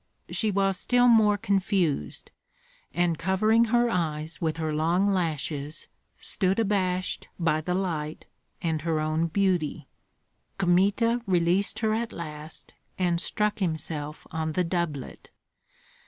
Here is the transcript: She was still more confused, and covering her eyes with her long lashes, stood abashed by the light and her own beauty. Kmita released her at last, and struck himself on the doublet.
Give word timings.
She 0.31 0.49
was 0.49 0.79
still 0.79 1.07
more 1.07 1.37
confused, 1.37 2.31
and 2.91 3.19
covering 3.19 3.65
her 3.65 3.87
eyes 3.87 4.41
with 4.41 4.57
her 4.57 4.73
long 4.73 5.05
lashes, 5.13 5.87
stood 6.17 6.57
abashed 6.57 7.27
by 7.37 7.61
the 7.61 7.75
light 7.75 8.25
and 8.63 8.81
her 8.81 8.99
own 8.99 9.27
beauty. 9.27 9.87
Kmita 10.57 11.21
released 11.27 11.77
her 11.81 11.93
at 11.93 12.11
last, 12.13 12.73
and 12.97 13.21
struck 13.21 13.59
himself 13.59 14.25
on 14.31 14.53
the 14.53 14.63
doublet. 14.63 15.29